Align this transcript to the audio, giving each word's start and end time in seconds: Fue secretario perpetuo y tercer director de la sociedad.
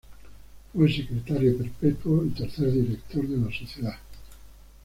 Fue 0.73 0.91
secretario 0.91 1.59
perpetuo 1.59 2.25
y 2.25 2.29
tercer 2.29 2.71
director 2.71 3.21
de 3.27 3.37
la 3.37 3.55
sociedad. 3.55 3.97